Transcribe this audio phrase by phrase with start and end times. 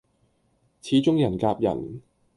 [0.03, 0.03] 始
[0.99, 2.01] 終人夾人